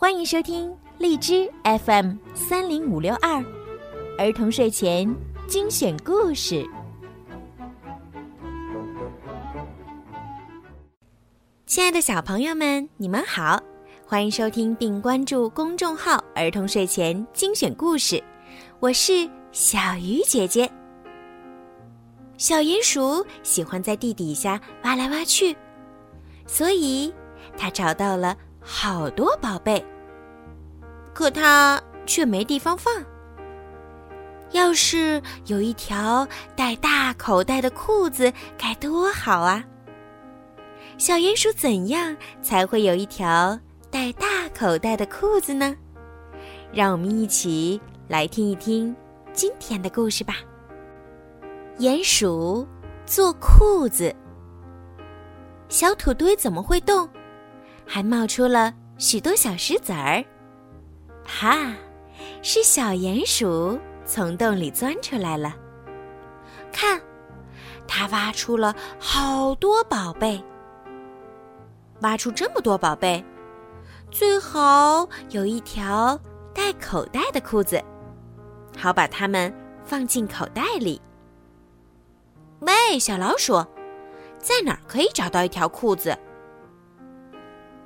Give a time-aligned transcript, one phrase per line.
[0.00, 3.44] 欢迎收听荔枝 FM 三零五六二
[4.16, 5.12] 儿童睡前
[5.48, 6.64] 精选故事。
[11.66, 13.60] 亲爱的小朋友们，你们好，
[14.06, 18.22] 欢迎收听并关注公众号“儿童睡前精选故事”，
[18.78, 20.70] 我是小鱼姐姐。
[22.36, 25.56] 小鼹鼠喜欢在地底下挖来挖去，
[26.46, 27.12] 所以
[27.56, 28.36] 它找到了。
[28.60, 29.84] 好多宝贝，
[31.14, 32.94] 可它却没地方放。
[34.52, 36.26] 要是有一条
[36.56, 39.64] 带大口袋的裤子，该多好啊！
[40.96, 43.58] 小鼹鼠怎样才会有一条
[43.90, 44.26] 带大
[44.58, 45.76] 口袋的裤子呢？
[46.72, 48.94] 让我们一起来听一听
[49.32, 50.36] 今天的故事吧。
[51.78, 52.66] 鼹鼠
[53.06, 54.14] 做裤子，
[55.68, 57.08] 小土堆怎么会动？
[57.88, 60.22] 还冒出了许多小石子儿，
[61.26, 61.74] 哈，
[62.42, 65.56] 是小鼹鼠从洞里钻出来了。
[66.70, 67.00] 看，
[67.86, 70.44] 它挖出了好多宝贝。
[72.02, 73.24] 挖出这么多宝贝，
[74.10, 76.20] 最好有一条
[76.54, 77.82] 带口袋的裤子，
[78.76, 81.00] 好把它们放进口袋里。
[82.60, 83.54] 喂，小老鼠，
[84.38, 86.16] 在哪儿可以找到一条裤子？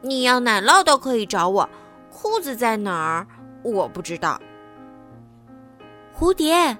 [0.02, 1.68] 你要奶酪都可以找我，
[2.10, 3.26] 裤子在哪儿？
[3.62, 4.40] 我不知道。
[6.12, 6.76] 蝴蝶，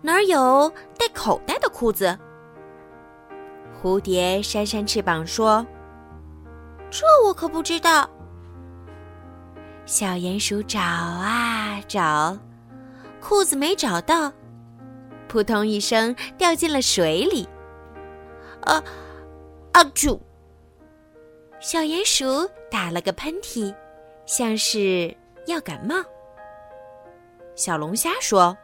[0.00, 2.16] 哪儿有带口袋的裤子？
[3.82, 5.66] 蝴蝶扇扇翅膀说
[6.90, 8.08] ：“这我可不知道。”
[9.84, 12.38] 小鼹鼠找啊找，
[13.20, 14.32] 裤子没找到，
[15.28, 17.46] 扑通一声掉进了水里。
[18.62, 18.82] 啊，
[19.72, 20.18] 啊啾！
[21.64, 23.74] 小鼹鼠打了个喷嚏，
[24.26, 25.94] 像是要感冒。
[27.54, 28.54] 小龙虾说：“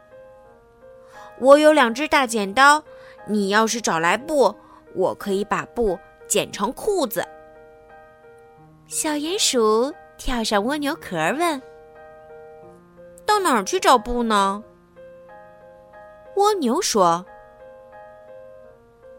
[1.41, 2.83] 我有两只大剪刀，
[3.25, 4.55] 你要是找来布，
[4.93, 5.97] 我可以把布
[6.27, 7.27] 剪成裤子。”
[8.85, 11.59] 小鼹鼠跳上蜗牛壳问
[13.25, 14.63] ：“到哪儿去找布呢？”
[16.37, 17.25] 蜗牛说：“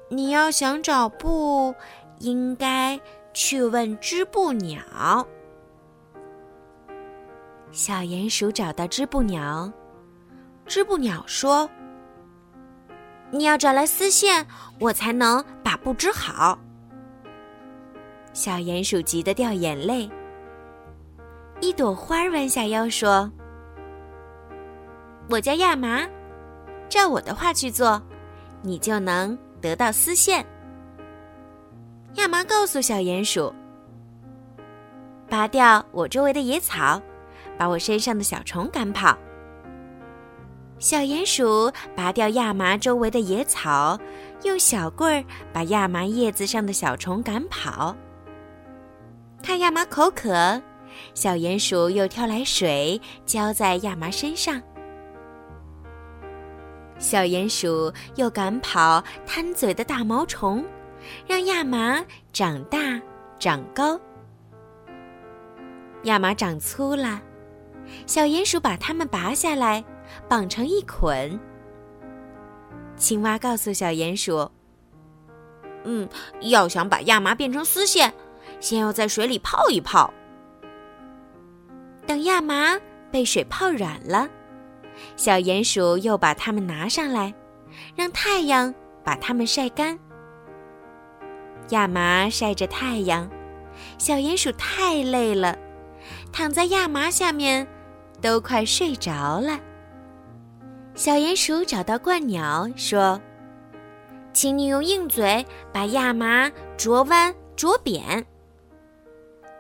[0.09, 1.75] 你要想找布，
[2.21, 2.97] 应该……”
[3.32, 5.26] 去问织布鸟。
[7.70, 9.72] 小鼹鼠找到织布鸟，
[10.66, 11.69] 织布鸟说
[13.32, 14.47] ：“你要找来丝线，
[14.78, 16.59] 我才能把布织好。”
[18.34, 20.10] 小鼹鼠急得掉眼泪。
[21.60, 23.31] 一朵花弯下腰说
[25.31, 26.06] ：“我叫亚麻，
[26.91, 28.03] 照我的话去做，
[28.60, 30.44] 你就能得到丝线。”
[32.17, 33.53] 亚麻告诉小鼹鼠
[35.28, 37.00] ：“拔掉我周围的野草，
[37.56, 39.17] 把我身上的小虫赶跑。”
[40.78, 43.99] 小鼹鼠拔掉亚麻周围的野草，
[44.43, 47.97] 用小棍儿把亚麻叶子上的小虫赶跑。
[49.43, 50.61] 看亚麻口渴，
[51.15, 54.61] 小鼹鼠又挑来水浇在亚麻身上。
[56.99, 60.65] 小鼹鼠又赶跑贪嘴的大毛虫。
[61.27, 63.01] 让亚麻长大
[63.39, 64.01] 长高，
[66.05, 67.21] 亚麻长粗了，
[68.07, 69.85] 小鼹鼠把它们拔下来，
[70.29, 71.39] 绑成一捆。
[72.97, 74.49] 青蛙告诉小鼹鼠
[75.85, 76.09] ：“嗯，
[76.43, 78.13] 要想把亚麻变成丝线，
[78.61, 80.13] 先要在水里泡一泡。
[82.07, 82.79] 等亚麻
[83.11, 84.29] 被水泡软了，
[85.17, 87.34] 小鼹鼠又把它们拿上来，
[87.97, 89.99] 让太阳把它们晒干。”
[91.72, 93.28] 亚麻晒着太阳，
[93.99, 95.59] 小鼹鼠太累了，
[96.31, 97.66] 躺在亚麻下面，
[98.21, 99.59] 都快睡着了。
[100.94, 103.19] 小鼹鼠找到鹳鸟，说
[104.34, 108.24] ：“请你用硬嘴把亚麻啄弯啄扁。”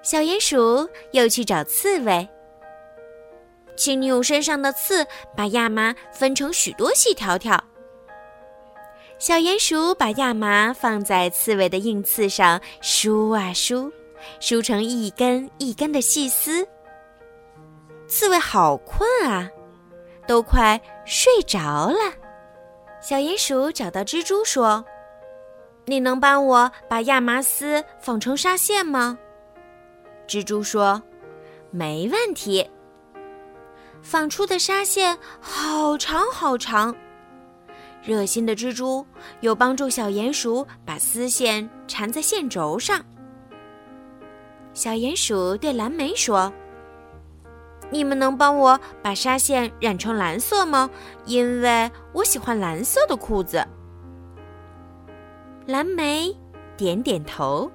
[0.02, 2.28] 小鼹鼠又去找刺猬，
[3.74, 7.58] 请你用身上的刺把亚麻分成许多细条条。
[9.22, 13.88] 小鼹鼠把亚麻放在刺猬的硬刺上，梳啊梳，
[14.40, 16.66] 梳成一根一根的细丝。
[18.08, 19.48] 刺猬好困啊，
[20.26, 22.12] 都快睡着了。
[23.00, 24.84] 小鼹鼠找到蜘蛛说
[25.86, 29.16] ：“你能帮我把亚麻丝纺成纱线吗？”
[30.26, 31.00] 蜘蛛说
[31.70, 32.68] ：“没问题。”
[34.02, 36.92] 纺出的纱线好长好长。
[38.02, 39.06] 热心的蜘蛛
[39.40, 43.00] 又帮助小鼹鼠把丝线缠在线轴上。
[44.74, 46.52] 小鼹鼠对蓝莓说
[47.90, 50.90] ：“你们能帮我把纱线染成蓝色吗？
[51.26, 53.64] 因为我喜欢蓝色的裤子。
[55.66, 56.36] 蓝莓
[56.76, 57.70] 点点头。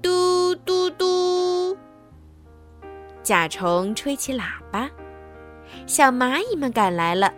[0.00, 1.76] 嘟嘟嘟，
[3.22, 4.88] 甲虫吹起喇叭，
[5.86, 7.32] 小蚂蚁们赶来了。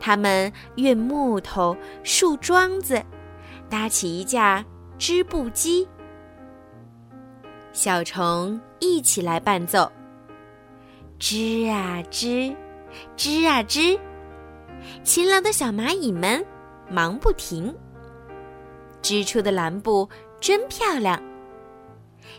[0.00, 3.02] 他们运木头、树桩子，
[3.68, 4.64] 搭起一架
[4.98, 5.86] 织布机。
[7.72, 9.90] 小虫一起来伴奏，
[11.18, 12.54] 织啊织，
[13.16, 13.98] 织啊织，
[15.04, 16.44] 勤劳的小蚂蚁们
[16.88, 17.74] 忙不停。
[19.00, 20.08] 织出的蓝布
[20.40, 21.22] 真漂亮，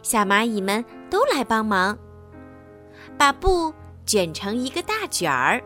[0.02, 1.98] 小蚂蚁们都来帮忙，
[3.18, 3.74] 把布
[4.06, 5.64] 卷成一个大卷儿。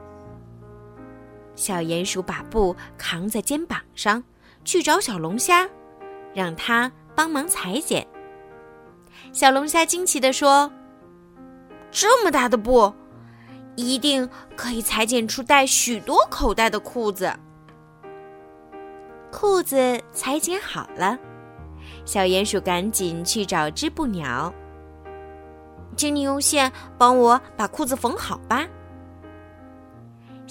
[1.56, 4.24] 小鼹鼠把布扛在肩膀上，
[4.66, 5.70] 去找小龙虾，
[6.34, 8.06] 让它帮忙裁剪。
[9.32, 10.72] 小龙虾惊奇地说
[11.92, 12.94] ：“这么大的布，
[13.76, 17.32] 一定可以裁剪出带许多口袋的裤子。”
[19.32, 21.18] 裤子裁剪好了，
[22.06, 24.54] 小鼹鼠赶紧去找织布鸟，
[25.96, 28.68] 请你用线帮我把裤子缝好吧。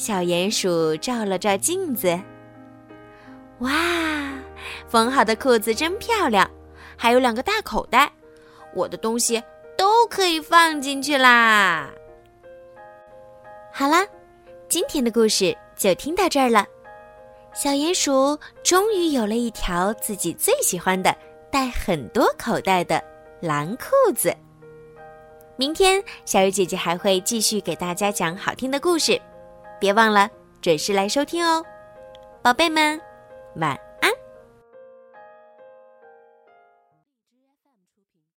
[0.02, 2.20] 小鼹鼠照了照镜子，
[3.60, 3.70] 哇，
[4.88, 6.50] 缝好的裤子真漂亮，
[6.96, 8.10] 还有两个大口袋，
[8.74, 9.40] 我的东西
[9.78, 11.88] 都可以放进去啦。
[13.72, 14.04] 好啦，
[14.68, 16.66] 今天的故事就听到这儿了。
[17.54, 21.16] 小鼹鼠终于有了一条自己最喜欢的、
[21.48, 23.00] 带很多口袋的
[23.40, 24.34] 蓝裤子。
[25.54, 29.16] 明天，小鱼姐姐还会继续给大家讲好听的故事。
[29.82, 30.30] 别忘了
[30.60, 31.60] 准时来收听哦，
[32.40, 33.00] 宝贝们，
[33.56, 33.76] 晚。